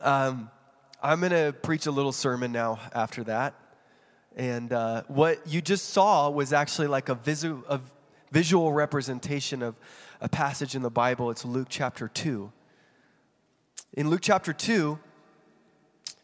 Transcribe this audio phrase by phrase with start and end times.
[0.00, 0.50] Um,
[1.02, 3.54] I'm going to preach a little sermon now after that.
[4.36, 7.80] And uh, what you just saw was actually like a, visu- a
[8.30, 9.76] visual representation of
[10.20, 11.30] a passage in the Bible.
[11.30, 12.52] It's Luke chapter 2.
[13.94, 14.98] In Luke chapter 2,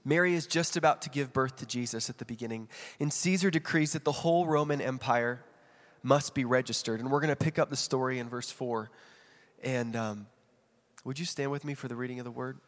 [0.05, 2.69] Mary is just about to give birth to Jesus at the beginning,
[2.99, 5.45] and Caesar decrees that the whole Roman Empire
[6.03, 7.01] must be registered.
[7.01, 8.91] And we're going to pick up the story in verse 4.
[9.63, 10.27] And um,
[11.05, 12.59] would you stand with me for the reading of the word?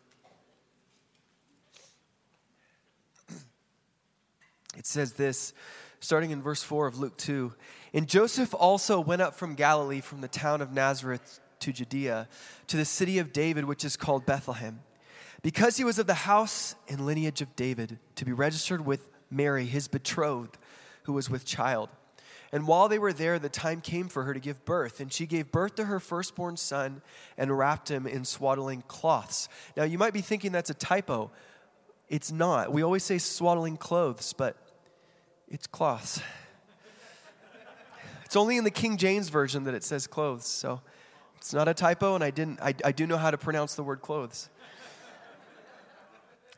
[4.76, 5.52] It says this,
[6.00, 7.52] starting in verse 4 of Luke 2.
[7.92, 12.28] And Joseph also went up from Galilee, from the town of Nazareth to Judea,
[12.66, 14.80] to the city of David, which is called Bethlehem,
[15.42, 19.66] because he was of the house and lineage of David, to be registered with Mary,
[19.66, 20.58] his betrothed,
[21.04, 21.88] who was with child.
[22.54, 25.00] And while they were there, the time came for her to give birth.
[25.00, 27.02] And she gave birth to her firstborn son
[27.36, 29.48] and wrapped him in swaddling cloths.
[29.76, 31.32] Now, you might be thinking that's a typo.
[32.08, 32.72] It's not.
[32.72, 34.56] We always say swaddling clothes, but
[35.54, 36.20] it's cloths.
[38.24, 40.80] It's only in the King James Version that it says clothes, so
[41.36, 43.84] it's not a typo, and I, didn't, I, I do know how to pronounce the
[43.84, 44.48] word clothes.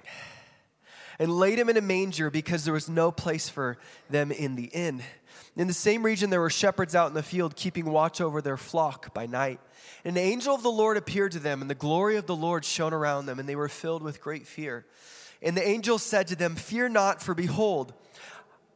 [1.19, 3.77] and laid him in a manger because there was no place for
[4.09, 5.03] them in the inn.
[5.55, 8.57] In the same region, there were shepherds out in the field keeping watch over their
[8.57, 9.61] flock by night.
[10.03, 12.65] And an angel of the Lord appeared to them, and the glory of the Lord
[12.65, 14.87] shone around them, and they were filled with great fear.
[15.43, 17.93] And the angel said to them, Fear not, for behold,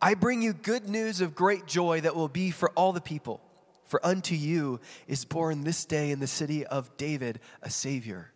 [0.03, 3.41] I bring you good news of great joy that will be for all the people.
[3.85, 8.33] For unto you is born this day in the city of David a Savior,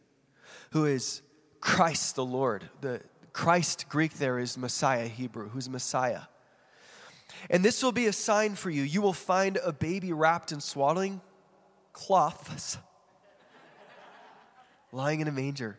[0.73, 1.23] who is
[1.61, 2.69] Christ the Lord.
[2.81, 3.01] The
[3.33, 6.23] Christ Greek there is Messiah Hebrew, who's Messiah.
[7.49, 8.83] And this will be a sign for you.
[8.83, 11.21] You will find a baby wrapped in swaddling
[11.93, 12.77] cloths,
[14.93, 15.79] lying in a manger.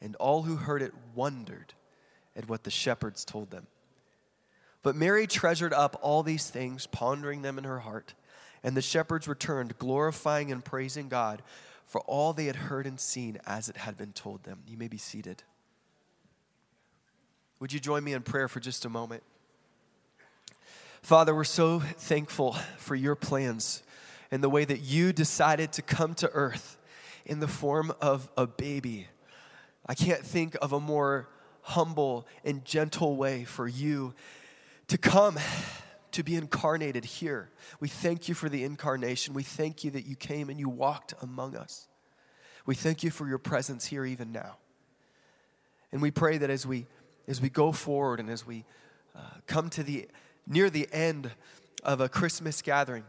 [0.00, 1.74] And all who heard it wondered
[2.36, 3.66] at what the shepherds told them.
[4.82, 8.14] But Mary treasured up all these things, pondering them in her heart.
[8.62, 11.42] And the shepherds returned, glorifying and praising God
[11.84, 14.60] for all they had heard and seen as it had been told them.
[14.68, 15.42] You may be seated.
[17.60, 19.22] Would you join me in prayer for just a moment?
[21.02, 23.82] Father, we're so thankful for your plans
[24.30, 26.76] and the way that you decided to come to earth
[27.24, 29.08] in the form of a baby
[29.88, 31.28] I can't think of a more
[31.62, 34.14] humble and gentle way for you
[34.88, 35.38] to come
[36.12, 37.50] to be incarnated here.
[37.80, 39.34] We thank you for the incarnation.
[39.34, 41.88] We thank you that you came and you walked among us.
[42.66, 44.56] We thank you for your presence here even now.
[45.90, 46.86] And we pray that as we
[47.26, 48.64] as we go forward and as we
[49.14, 50.08] uh, come to the
[50.46, 51.30] near the end
[51.82, 53.04] of a Christmas gathering,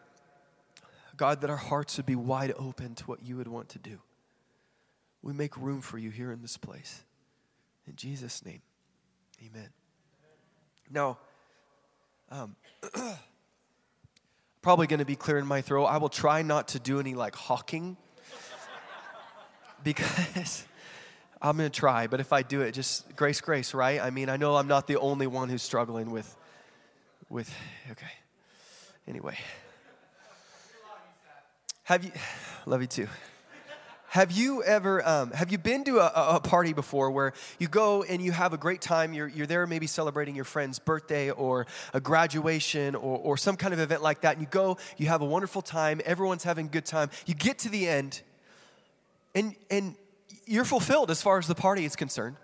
[1.15, 3.99] God, that our hearts would be wide open to what you would want to do
[5.21, 7.03] we make room for you here in this place.
[7.87, 8.61] In Jesus' name,
[9.41, 9.69] amen.
[10.89, 11.17] Now,
[12.29, 12.55] um,
[14.61, 15.85] probably going to be clear in my throat.
[15.85, 17.97] I will try not to do any like hawking
[19.83, 20.65] because
[21.41, 23.99] I'm going to try, but if I do it, just grace, grace, right?
[23.99, 26.35] I mean, I know I'm not the only one who's struggling with,
[27.29, 27.53] with,
[27.91, 28.11] okay.
[29.07, 29.37] Anyway.
[31.83, 32.11] Have you,
[32.67, 33.07] love you too.
[34.09, 38.01] Have you ever, um, have you been to a, a, party before where you go
[38.01, 39.13] and you have a great time?
[39.13, 43.71] You're, you're there maybe celebrating your friend's birthday or a graduation or, or some kind
[43.71, 44.33] of event like that.
[44.33, 47.11] And you go, you have a wonderful time, everyone's having a good time.
[47.27, 48.23] You get to the end
[49.35, 49.95] and, and
[50.47, 52.37] you're fulfilled as far as the party is concerned.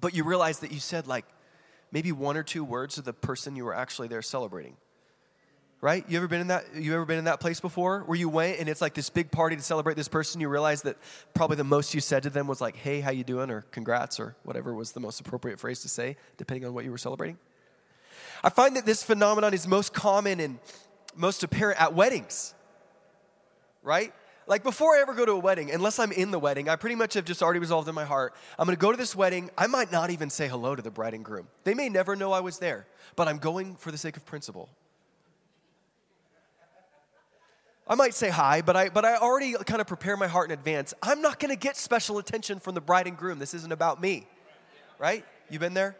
[0.00, 1.26] But you realize that you said like
[1.92, 4.76] maybe one or two words to the person you were actually there celebrating
[5.80, 6.04] right?
[6.08, 6.74] You ever been in that?
[6.74, 9.30] You ever been in that place before, where you went and it's like this big
[9.30, 10.40] party to celebrate this person?
[10.40, 10.96] You realize that
[11.34, 14.20] probably the most you said to them was like, "Hey, how you doing?" or "Congrats,"
[14.20, 17.38] or whatever was the most appropriate phrase to say, depending on what you were celebrating.
[18.42, 20.58] I find that this phenomenon is most common and
[21.16, 22.54] most apparent at weddings,
[23.82, 24.12] right?
[24.46, 26.96] Like before I ever go to a wedding, unless I'm in the wedding, I pretty
[26.96, 29.50] much have just already resolved in my heart, I'm gonna go to this wedding.
[29.56, 31.48] I might not even say hello to the bride and groom.
[31.64, 34.68] They may never know I was there, but I'm going for the sake of principle.
[37.90, 40.56] I might say hi, but I, but I already kind of prepare my heart in
[40.56, 40.94] advance.
[41.02, 43.40] I'm not going to get special attention from the bride and groom.
[43.40, 44.28] This isn't about me.
[45.00, 45.24] right?
[45.50, 45.96] You've been there?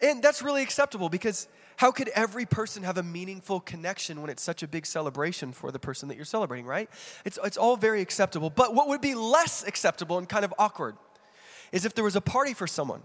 [0.00, 4.42] And that's really acceptable because how could every person have a meaningful connection when it's
[4.42, 6.88] such a big celebration for the person that you're celebrating, right?
[7.26, 8.48] It's, it's all very acceptable.
[8.48, 10.96] But what would be less acceptable and kind of awkward
[11.72, 13.02] is if there was a party for someone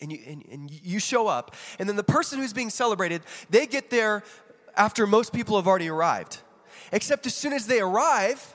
[0.00, 3.20] and you, and, and you show up, and then the person who's being celebrated,
[3.50, 4.22] they get there
[4.76, 6.38] after most people have already arrived.
[6.92, 8.54] Except as soon as they arrive,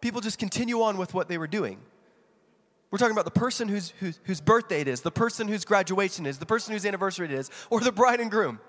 [0.00, 1.80] people just continue on with what they were doing.
[2.90, 6.26] We're talking about the person whose, whose, whose birthday it is, the person whose graduation
[6.26, 8.60] is, the person whose anniversary it is, or the bride and groom.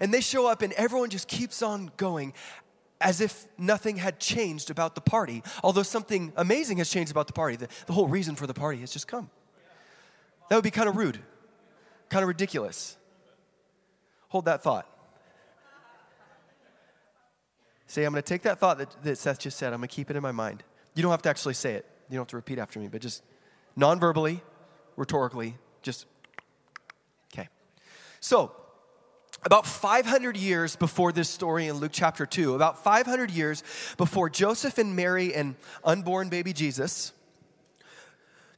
[0.00, 2.34] And they show up, and everyone just keeps on going
[3.00, 7.32] as if nothing had changed about the party, although something amazing has changed about the
[7.32, 7.56] party.
[7.56, 9.28] The, the whole reason for the party has just come.
[10.48, 11.18] That would be kind of rude,
[12.08, 12.96] kind of ridiculous.
[14.28, 14.88] Hold that thought.
[17.94, 19.94] Say, I'm going to take that thought that, that Seth just said, I'm going to
[19.94, 20.64] keep it in my mind.
[20.96, 23.00] You don't have to actually say it, you don't have to repeat after me, but
[23.00, 23.22] just
[23.76, 24.42] non verbally,
[24.96, 26.06] rhetorically, just,
[27.32, 27.48] okay.
[28.18, 28.50] So,
[29.44, 33.62] about 500 years before this story in Luke chapter 2, about 500 years
[33.96, 35.54] before Joseph and Mary and
[35.84, 37.12] unborn baby Jesus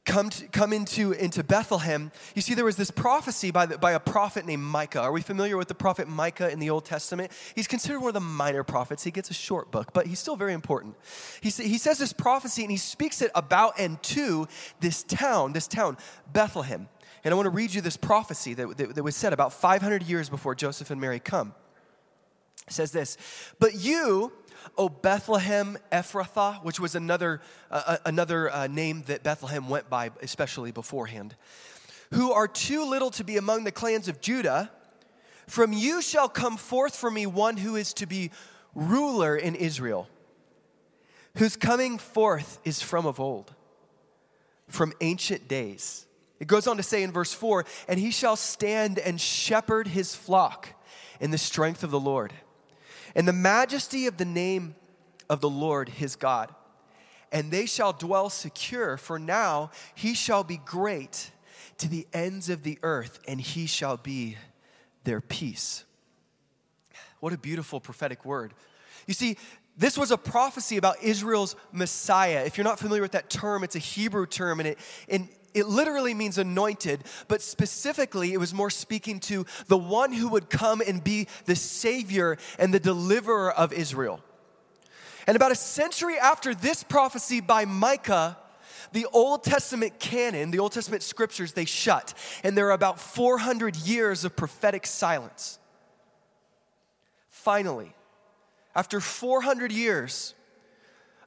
[0.07, 3.91] come, to, come into, into Bethlehem, you see there was this prophecy by, the, by
[3.91, 5.01] a prophet named Micah.
[5.01, 7.31] Are we familiar with the prophet Micah in the Old Testament?
[7.53, 9.03] He's considered one of the minor prophets.
[9.03, 10.95] He gets a short book, but he's still very important.
[11.41, 14.47] He, he says this prophecy and he speaks it about and to
[14.79, 15.97] this town, this town,
[16.31, 16.87] Bethlehem.
[17.23, 20.03] And I want to read you this prophecy that, that, that was said about 500
[20.03, 21.53] years before Joseph and Mary come.
[22.69, 23.17] Says this,
[23.59, 24.31] but you,
[24.77, 30.11] O Bethlehem Ephrathah, which was another, uh, uh, another uh, name that Bethlehem went by,
[30.21, 31.35] especially beforehand,
[32.13, 34.71] who are too little to be among the clans of Judah,
[35.47, 38.31] from you shall come forth for me one who is to be
[38.75, 40.09] ruler in Israel,
[41.37, 43.53] whose coming forth is from of old,
[44.67, 46.05] from ancient days.
[46.39, 50.13] It goes on to say in verse 4 and he shall stand and shepherd his
[50.13, 50.69] flock
[51.19, 52.33] in the strength of the Lord
[53.15, 54.75] and the majesty of the name
[55.29, 56.53] of the Lord his God.
[57.31, 61.31] And they shall dwell secure, for now he shall be great
[61.77, 64.37] to the ends of the earth, and he shall be
[65.03, 65.83] their peace.
[67.19, 68.53] What a beautiful prophetic word.
[69.07, 69.37] You see,
[69.77, 72.43] this was a prophecy about Israel's Messiah.
[72.45, 75.67] If you're not familiar with that term, it's a Hebrew term, and it, and it
[75.67, 80.81] literally means anointed, but specifically, it was more speaking to the one who would come
[80.81, 84.21] and be the Savior and the deliverer of Israel.
[85.25, 88.37] And about a century after this prophecy by Micah,
[88.93, 92.13] the Old Testament canon, the Old Testament scriptures, they shut.
[92.43, 95.59] And there are about 400 years of prophetic silence.
[97.29, 97.93] Finally,
[98.75, 100.33] after 400 years,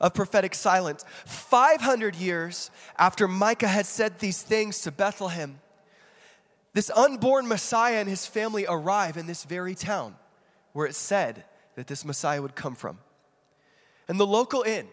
[0.00, 1.04] of prophetic silence.
[1.26, 5.60] 500 years after Micah had said these things to Bethlehem,
[6.72, 10.14] this unborn Messiah and his family arrive in this very town
[10.72, 11.44] where it said
[11.74, 12.98] that this Messiah would come from.
[14.08, 14.88] And the local inn,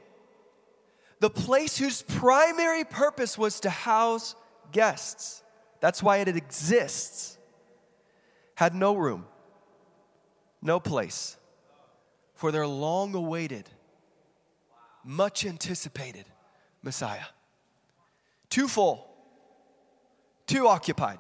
[1.20, 4.36] the place whose primary purpose was to house
[4.72, 5.44] guests,
[5.80, 7.38] that's why it exists,
[8.56, 9.26] had no room,
[10.62, 11.38] no place
[12.34, 13.70] for their long awaited
[15.08, 16.26] much anticipated
[16.84, 17.24] Messiah.
[18.50, 19.08] Too full,
[20.46, 21.20] too occupied,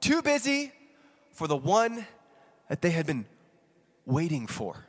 [0.00, 0.72] too busy
[1.32, 2.06] for the one
[2.68, 3.26] that they had been
[4.06, 4.86] waiting for.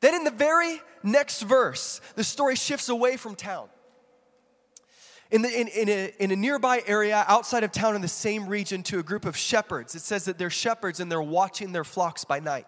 [0.00, 3.68] Then, in the very next verse, the story shifts away from town.
[5.30, 8.46] In, the, in, in, a, in a nearby area outside of town in the same
[8.46, 11.84] region to a group of shepherds, it says that they're shepherds and they're watching their
[11.84, 12.66] flocks by night.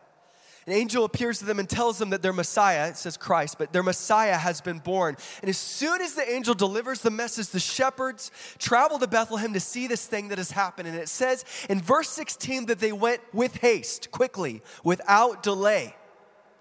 [0.71, 3.73] An angel appears to them and tells them that their Messiah, it says Christ, but
[3.73, 5.17] their Messiah has been born.
[5.41, 9.59] And as soon as the angel delivers the message, the shepherds travel to Bethlehem to
[9.59, 10.87] see this thing that has happened.
[10.87, 15.97] And it says in verse 16 that they went with haste, quickly, without delay,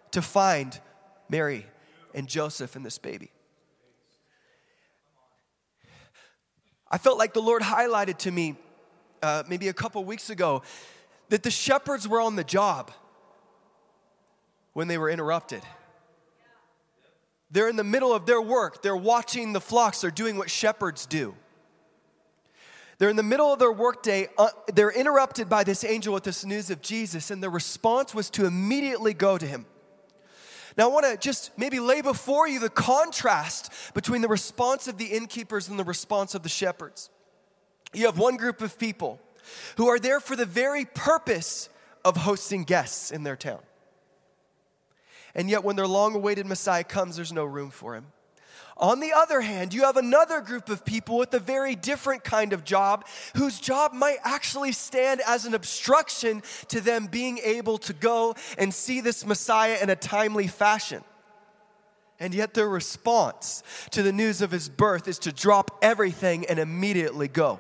[0.10, 0.80] to find
[1.30, 1.68] Mary
[2.16, 3.30] and Joseph and this baby.
[6.90, 8.56] I felt like the Lord highlighted to me
[9.22, 10.64] uh, maybe a couple weeks ago
[11.30, 12.92] that the shepherds were on the job
[14.74, 15.62] when they were interrupted.
[17.52, 21.06] They're in the middle of their work, they're watching the flocks, they're doing what shepherds
[21.06, 21.36] do.
[23.00, 24.28] They're in the middle of their workday.
[24.38, 28.30] Uh, they're interrupted by this angel with this news of Jesus, and their response was
[28.32, 29.66] to immediately go to him.
[30.78, 34.98] Now, I want to just maybe lay before you the contrast between the response of
[34.98, 37.10] the innkeepers and the response of the shepherds.
[37.94, 39.20] You have one group of people
[39.78, 41.70] who are there for the very purpose
[42.06, 43.60] of hosting guests in their town.
[45.36, 48.08] And yet, when their long awaited Messiah comes, there's no room for him.
[48.80, 52.54] On the other hand, you have another group of people with a very different kind
[52.54, 53.06] of job
[53.36, 58.74] whose job might actually stand as an obstruction to them being able to go and
[58.74, 61.04] see this Messiah in a timely fashion.
[62.22, 66.58] And yet, their response to the news of his birth is to drop everything and
[66.58, 67.60] immediately go.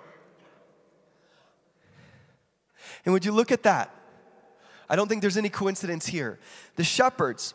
[3.05, 3.93] And would you look at that?
[4.89, 6.39] I don't think there's any coincidence here.
[6.75, 7.53] The shepherds,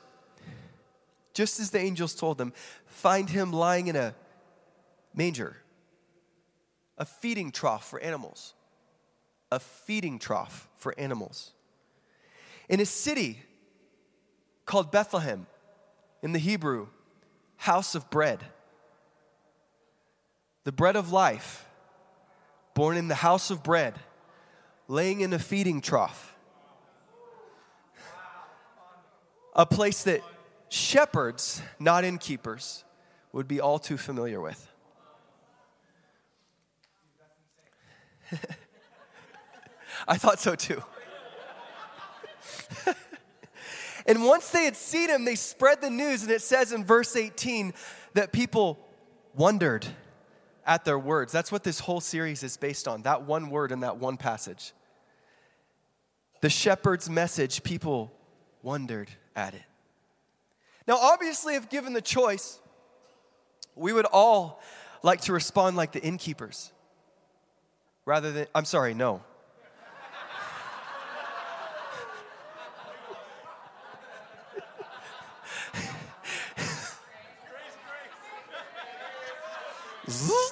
[1.33, 2.53] just as the angels told them,
[2.87, 4.14] find him lying in a
[5.14, 5.57] manger,
[6.97, 8.55] a feeding trough for animals.
[9.50, 11.53] A feeding trough for animals.
[12.69, 13.43] In a city
[14.64, 15.47] called Bethlehem,
[16.23, 16.88] in the Hebrew,
[17.57, 18.41] house of bread.
[20.64, 21.67] The bread of life,
[22.75, 23.95] born in the house of bread,
[24.88, 26.34] laying in a feeding trough.
[29.55, 30.23] A place that
[30.69, 32.85] shepherds, not innkeepers,
[33.33, 34.69] would be all too familiar with.
[40.09, 40.83] I thought so too.
[44.07, 47.15] and once they had seen him, they spread the news, and it says in verse
[47.17, 47.73] 18
[48.15, 48.79] that people
[49.35, 49.87] wondered
[50.67, 51.33] at their words.
[51.33, 54.73] That's what this whole series is based on that one word in that one passage.
[56.41, 58.13] The shepherd's message, people
[58.63, 59.62] wondered at it.
[60.87, 62.59] Now, obviously, if given the choice,
[63.75, 64.62] we would all
[65.03, 66.73] like to respond like the innkeepers
[68.05, 69.23] rather than, I'm sorry, no.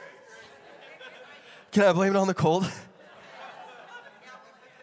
[1.72, 2.70] Can I blame it on the cold?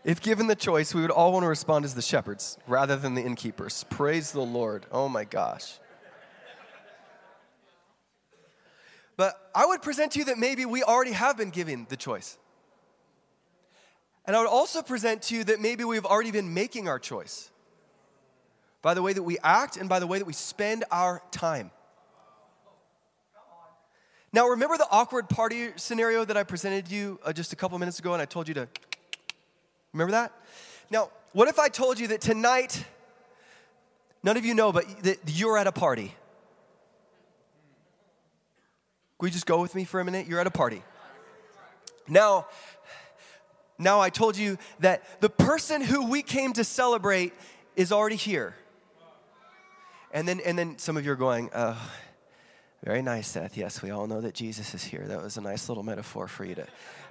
[0.03, 3.15] If given the choice, we would all want to respond as the shepherds rather than
[3.15, 3.85] the innkeepers.
[3.89, 4.85] Praise the Lord.
[4.91, 5.79] Oh my gosh.
[9.17, 12.37] But I would present to you that maybe we already have been given the choice.
[14.25, 17.49] And I would also present to you that maybe we've already been making our choice
[18.81, 21.71] by the way that we act and by the way that we spend our time.
[24.31, 27.77] Now, remember the awkward party scenario that I presented to you uh, just a couple
[27.79, 28.67] minutes ago and I told you to.
[29.93, 30.31] Remember that?
[30.89, 32.85] Now, what if I told you that tonight,
[34.23, 36.07] none of you know, but that you're at a party?
[39.17, 40.27] Can we just go with me for a minute?
[40.27, 40.81] You're at a party.
[42.07, 42.47] Now,
[43.77, 47.33] now I told you that the person who we came to celebrate
[47.75, 48.55] is already here.
[50.11, 51.77] And then, and then some of you are going, uh,
[52.83, 53.57] very nice, Seth.
[53.57, 55.05] Yes, we all know that Jesus is here.
[55.05, 56.65] That was a nice little metaphor for you to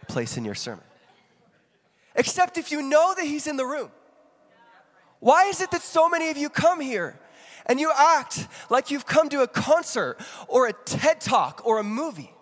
[0.09, 0.85] place in your sermon.
[2.19, 3.91] Except if you know that he's in the room.
[5.21, 7.19] Why is it that so many of you come here
[7.65, 11.85] and you act like you've come to a concert or a TED talk or a
[11.85, 12.33] movie?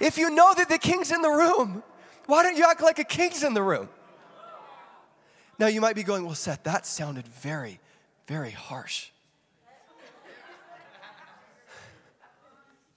[0.00, 1.82] If you know that the king's in the room,
[2.26, 3.88] why don't you act like a king's in the room?
[5.58, 7.80] Now you might be going, well, Seth, that sounded very,
[8.26, 9.10] very harsh.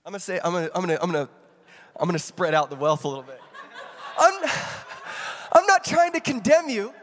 [0.05, 1.29] I'm gonna say, I'm gonna, I'm gonna, I'm gonna,
[1.99, 3.39] I'm gonna spread out the wealth a little bit.
[4.17, 4.49] I'm,
[5.51, 6.93] I'm not trying to condemn you.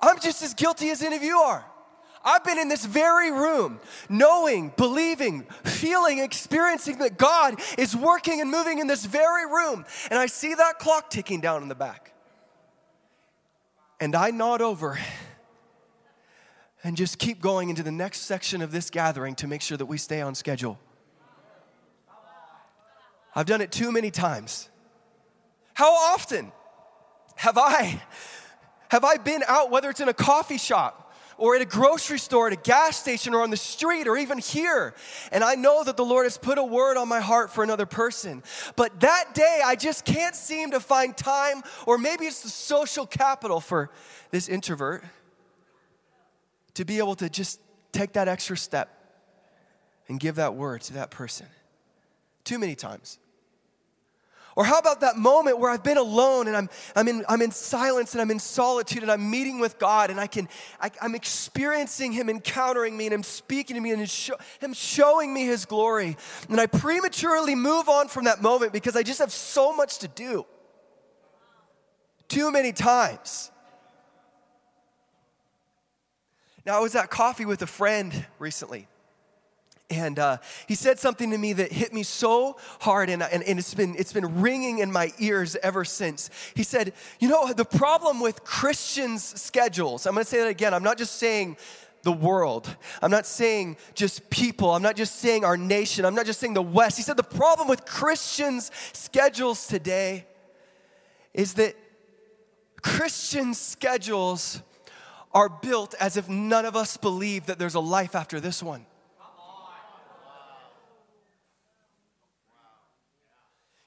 [0.00, 1.64] I'm just as guilty as any of you are.
[2.24, 8.50] I've been in this very room, knowing, believing, feeling, experiencing that God is working and
[8.50, 9.84] moving in this very room.
[10.10, 12.12] And I see that clock ticking down in the back.
[14.00, 14.98] And I nod over
[16.84, 19.86] and just keep going into the next section of this gathering to make sure that
[19.86, 20.78] we stay on schedule.
[23.34, 24.68] I've done it too many times.
[25.74, 26.52] How often
[27.36, 28.02] have I
[28.88, 31.02] have I been out whether it's in a coffee shop
[31.38, 34.38] or at a grocery store, at a gas station, or on the street, or even
[34.38, 34.94] here.
[35.32, 37.86] And I know that the Lord has put a word on my heart for another
[37.86, 38.44] person.
[38.76, 43.06] But that day, I just can't seem to find time, or maybe it's the social
[43.06, 43.90] capital for
[44.30, 45.04] this introvert
[46.74, 47.60] to be able to just
[47.90, 48.88] take that extra step
[50.08, 51.46] and give that word to that person.
[52.44, 53.18] Too many times.
[54.54, 57.50] Or how about that moment where I've been alone and I'm, I'm, in, I'm in
[57.50, 60.48] silence and I'm in solitude and I'm meeting with God and I can,
[60.80, 65.32] I, am experiencing Him encountering me and Him speaking to me and show, Him showing
[65.32, 66.16] me His glory.
[66.50, 70.08] And I prematurely move on from that moment because I just have so much to
[70.08, 70.44] do.
[72.28, 73.50] Too many times.
[76.64, 78.86] Now, I was at coffee with a friend recently.
[79.90, 83.58] And uh, he said something to me that hit me so hard, and, and, and
[83.58, 86.30] it's, been, it's been ringing in my ears ever since.
[86.54, 90.82] He said, You know, the problem with Christians' schedules, I'm gonna say that again, I'm
[90.82, 91.58] not just saying
[92.02, 92.74] the world.
[93.00, 94.70] I'm not saying just people.
[94.70, 96.04] I'm not just saying our nation.
[96.04, 96.96] I'm not just saying the West.
[96.96, 100.26] He said the problem with Christians' schedules today
[101.32, 101.76] is that
[102.82, 104.62] Christian schedules
[105.32, 108.86] are built as if none of us believe that there's a life after this one.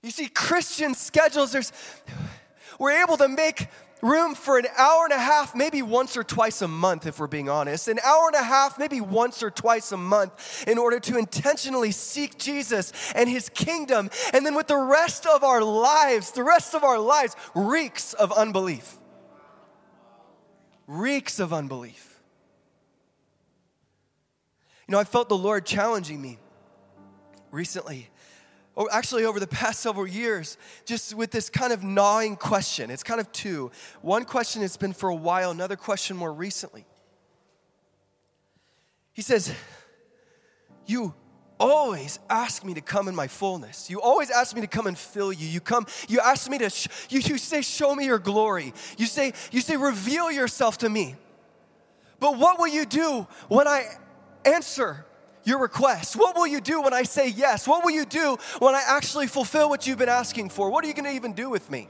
[0.06, 1.74] You see, Christian schedules, there's,
[2.78, 3.70] we're able to make
[4.04, 7.26] room for an hour and a half, maybe once or twice a month, if we're
[7.26, 7.88] being honest.
[7.88, 11.90] An hour and a half, maybe once or twice a month, in order to intentionally
[11.90, 14.12] seek Jesus and his kingdom.
[14.32, 18.32] And then with the rest of our lives, the rest of our lives reeks of
[18.32, 18.98] unbelief.
[20.86, 22.22] Reeks of unbelief.
[24.88, 26.38] You know, I felt the Lord challenging me
[27.50, 28.12] recently
[28.76, 32.92] or actually over the past several years, just with this kind of gnawing question.
[32.92, 33.72] It's kind of two.
[34.02, 36.86] One question it's been for a while, another question more recently.
[39.14, 39.54] He says,
[40.86, 41.14] You
[41.58, 43.90] always ask me to come in my fullness.
[43.90, 45.48] You always ask me to come and fill you.
[45.48, 48.74] You come, you ask me to, sh- you, you say, Show me your glory.
[48.98, 51.16] You say, you say, Reveal yourself to me.
[52.20, 53.86] But what will you do when I
[54.46, 55.06] answer
[55.46, 56.16] your request?
[56.16, 57.68] What will you do when I say yes?
[57.68, 60.70] What will you do when I actually fulfill what you've been asking for?
[60.70, 61.88] What are you going to even do with me?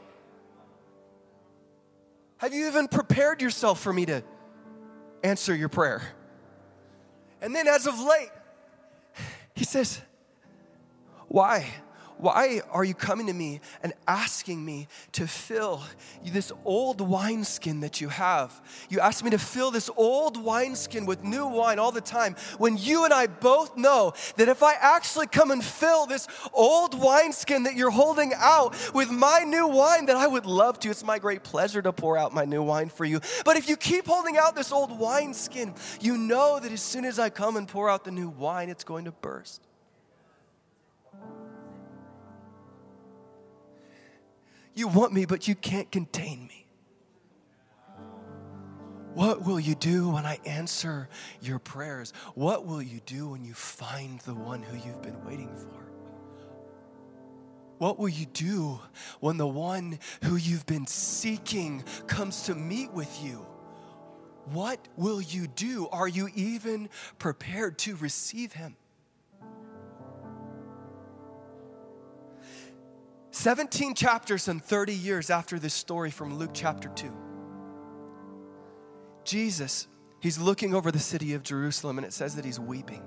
[2.37, 4.23] Have you even prepared yourself for me to
[5.23, 6.01] answer your prayer?
[7.41, 8.29] And then, as of late,
[9.55, 10.01] he says,
[11.27, 11.65] Why?
[12.17, 15.83] Why are you coming to me and asking me to fill
[16.23, 18.61] this old wineskin that you have?
[18.89, 22.77] You ask me to fill this old wineskin with new wine all the time when
[22.77, 27.63] you and I both know that if I actually come and fill this old wineskin
[27.63, 30.89] that you're holding out with my new wine, that I would love to.
[30.89, 33.19] It's my great pleasure to pour out my new wine for you.
[33.43, 37.19] But if you keep holding out this old wineskin, you know that as soon as
[37.19, 39.61] I come and pour out the new wine, it's going to burst.
[44.75, 46.67] You want me, but you can't contain me.
[49.13, 51.07] What will you do when I answer
[51.41, 52.11] your prayers?
[52.33, 55.85] What will you do when you find the one who you've been waiting for?
[57.77, 58.81] What will you do
[59.21, 63.45] when the one who you've been seeking comes to meet with you?
[64.51, 65.87] What will you do?
[65.93, 68.75] Are you even prepared to receive him?
[73.35, 77.11] 17 chapters and 30 years after this story from Luke chapter 2.
[79.25, 79.89] Jesus,
[80.21, 83.03] he's looking over the city of Jerusalem and it says that he's weeping.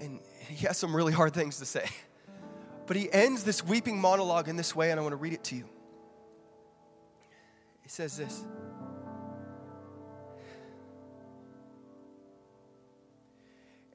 [0.00, 1.86] And he has some really hard things to say.
[2.88, 5.44] But he ends this weeping monologue in this way, and I want to read it
[5.44, 5.64] to you.
[7.82, 8.44] He says this.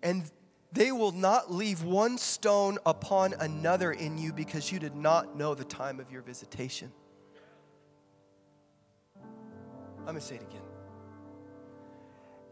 [0.02, 0.32] And
[0.76, 5.56] they will not leave one stone upon another in you because you did not know
[5.56, 6.92] the time of your visitation.
[10.00, 10.62] I'm going to say it again.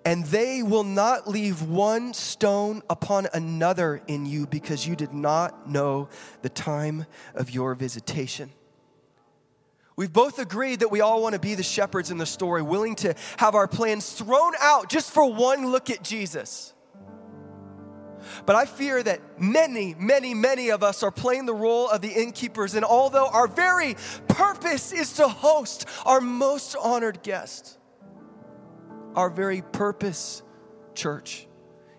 [0.05, 5.69] And they will not leave one stone upon another in you because you did not
[5.69, 6.09] know
[6.41, 7.05] the time
[7.35, 8.51] of your visitation.
[9.95, 12.95] We've both agreed that we all want to be the shepherds in the story, willing
[12.95, 16.72] to have our plans thrown out just for one look at Jesus.
[18.45, 22.09] But I fear that many, many, many of us are playing the role of the
[22.09, 22.75] innkeepers.
[22.75, 23.95] And although our very
[24.27, 27.77] purpose is to host our most honored guest,
[29.15, 30.43] our very purpose,
[30.95, 31.47] church,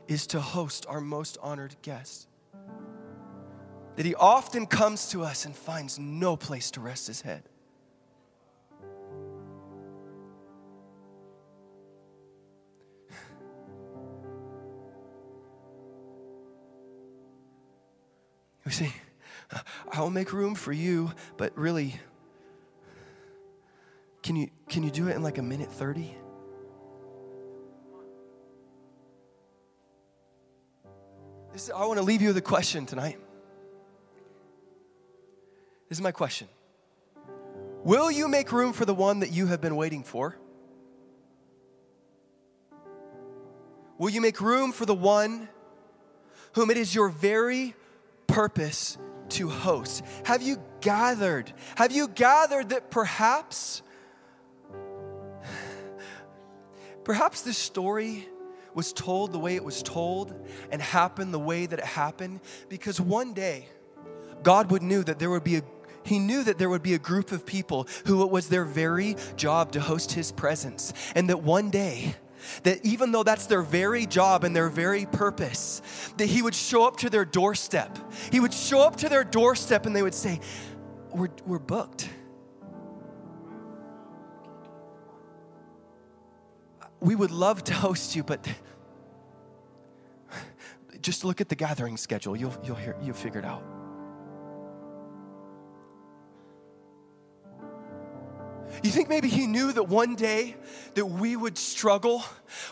[0.08, 2.28] is to host our most honored guest.
[3.96, 7.48] That he often comes to us and finds no place to rest his head.
[18.64, 18.92] We say,
[19.92, 21.96] I'll make room for you, but really,
[24.22, 26.16] can you, can you do it in like a minute 30?
[31.53, 33.18] This, I want to leave you with a question tonight.
[35.88, 36.48] This is my question
[37.85, 40.38] Will you make room for the one that you have been waiting for?
[43.98, 45.48] Will you make room for the one
[46.55, 47.74] whom it is your very
[48.34, 48.98] purpose
[49.30, 50.02] to host?
[50.24, 51.52] Have you gathered?
[51.76, 53.82] Have you gathered that perhaps,
[57.04, 58.28] perhaps this story
[58.74, 60.34] was told the way it was told
[60.72, 63.68] and happened the way that it happened because one day
[64.42, 65.62] God would knew that there would be a
[66.04, 69.16] he knew that there would be a group of people who it was their very
[69.36, 72.14] job to host his presence, and that one day,
[72.62, 75.83] that even though that's their very job and their very purpose,
[76.16, 77.98] that he would show up to their doorstep.
[78.30, 80.40] He would show up to their doorstep and they would say,
[81.11, 82.09] We're, we're booked.
[87.00, 88.48] We would love to host you, but
[91.02, 92.35] just look at the gathering schedule.
[92.35, 93.62] You'll, you'll, hear, you'll figure it out.
[98.82, 100.56] You think maybe he knew that one day
[100.94, 102.24] that we would struggle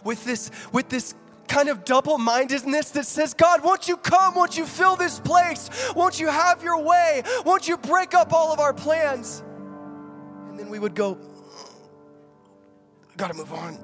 [0.04, 1.14] with this, with this
[1.48, 4.34] kind of double mindedness that says, God, won't you come?
[4.34, 5.68] Won't you fill this place?
[5.94, 7.22] Won't you have your way?
[7.44, 9.42] Won't you break up all of our plans?
[10.48, 11.18] And then we would go,
[13.10, 13.78] I gotta move on.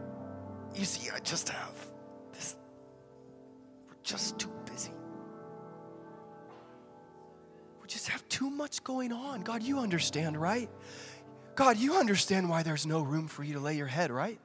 [0.74, 1.74] You see, I just have
[2.32, 2.56] this,
[3.88, 4.92] we're just too busy.
[7.82, 9.42] We just have too much going on.
[9.42, 10.70] God, you understand, right?
[11.58, 14.38] God, you understand why there's no room for you to lay your head, right?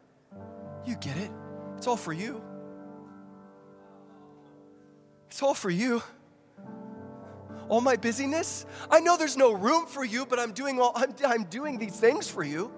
[0.84, 1.30] You get it.
[1.78, 2.42] It's all for you.
[5.28, 6.02] It's all for you.
[7.70, 11.14] All my busyness, I know there's no room for you, but I'm doing all I'm,
[11.24, 12.72] I'm doing these things for you.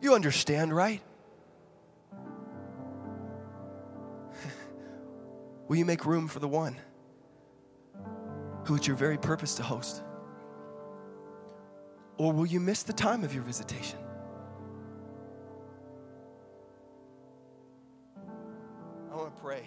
[0.00, 1.02] You understand, right?
[5.68, 6.78] Will you make room for the one
[8.64, 10.02] who it's your very purpose to host?
[12.18, 13.98] Or will you miss the time of your visitation?
[19.12, 19.66] I want to pray,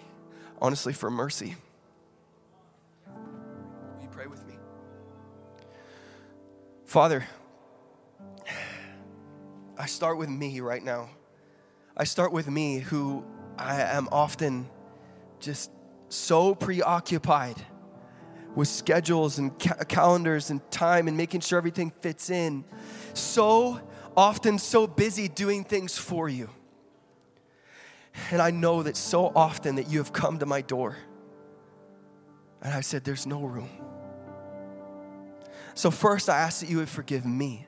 [0.60, 1.56] honestly, for mercy.
[3.06, 4.54] Will you pray with me?
[6.86, 7.24] Father,
[9.78, 11.10] I start with me right now.
[11.96, 13.24] I start with me, who
[13.56, 14.68] I am often
[15.38, 15.70] just
[16.08, 17.56] so preoccupied
[18.54, 22.64] with schedules and ca- calendars and time and making sure everything fits in.
[23.14, 23.80] So
[24.16, 26.50] often, so busy doing things for you.
[28.30, 30.96] And I know that so often that you have come to my door
[32.62, 33.70] and I said, There's no room.
[35.74, 37.66] So, first, I ask that you would forgive me.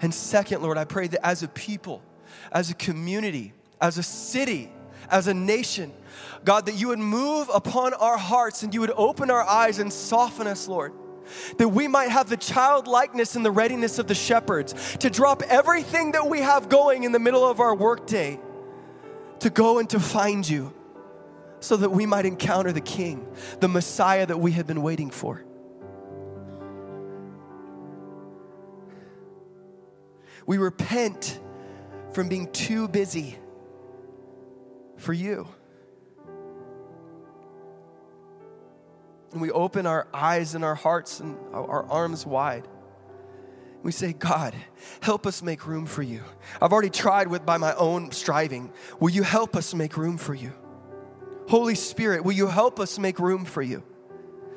[0.00, 2.02] And second, Lord, I pray that as a people,
[2.50, 4.72] as a community, as a city,
[5.10, 5.92] as a nation,
[6.44, 9.92] God, that you would move upon our hearts and you would open our eyes and
[9.92, 10.92] soften us, Lord.
[11.58, 16.12] That we might have the childlikeness and the readiness of the shepherds to drop everything
[16.12, 18.40] that we have going in the middle of our workday
[19.40, 20.72] to go and to find you
[21.60, 23.26] so that we might encounter the King,
[23.60, 25.44] the Messiah that we have been waiting for.
[30.46, 31.38] We repent
[32.12, 33.38] from being too busy
[34.98, 35.48] for you.
[39.32, 42.66] And we open our eyes and our hearts and our arms wide.
[43.82, 44.54] We say, God,
[45.00, 46.22] help us make room for you.
[46.60, 48.72] I've already tried with by my own striving.
[48.98, 50.52] Will you help us make room for you?
[51.48, 53.82] Holy Spirit, will you help us make room for you?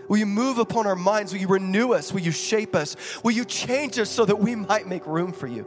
[0.08, 1.32] Will you move upon our minds?
[1.32, 2.12] Will you renew us?
[2.12, 2.98] Will you shape us?
[3.24, 5.66] Will you change us so that we might make room for you?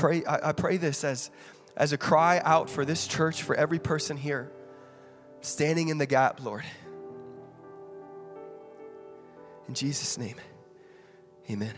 [0.00, 1.30] Pray, I, I pray this as,
[1.76, 4.50] as a cry out for this church, for every person here
[5.42, 6.64] standing in the gap, Lord.
[9.68, 10.36] In Jesus' name,
[11.50, 11.74] amen.